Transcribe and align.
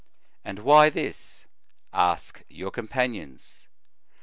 And 0.43 0.57
why 0.57 0.89
this? 0.89 1.45
Ask 1.93 2.41
your 2.49 2.71
companions. 2.71 3.67